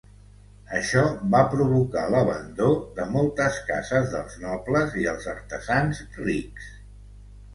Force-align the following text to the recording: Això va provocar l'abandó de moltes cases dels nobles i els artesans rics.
Això 0.77 1.01
va 1.33 1.39
provocar 1.49 2.05
l'abandó 2.13 2.69
de 2.95 3.05
moltes 3.11 3.59
cases 3.69 4.09
dels 4.15 4.37
nobles 4.45 4.97
i 5.01 5.05
els 5.13 5.29
artesans 5.37 6.01
rics. 6.25 6.73